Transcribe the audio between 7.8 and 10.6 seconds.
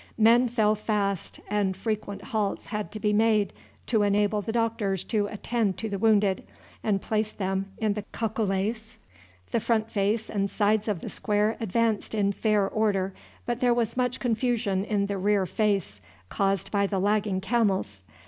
the cacolets. The front face and